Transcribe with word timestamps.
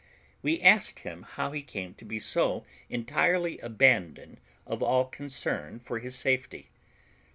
We 0.41 0.59
asked 0.63 1.01
him 1.01 1.21
how 1.29 1.51
he 1.51 1.61
came 1.61 1.93
to 1.93 2.05
be 2.05 2.17
so 2.19 2.65
entirely 2.89 3.59
abandoned 3.59 4.39
of 4.65 4.81
all 4.81 5.05
concern 5.05 5.79
for 5.79 5.99
his 5.99 6.15
safety? 6.15 6.71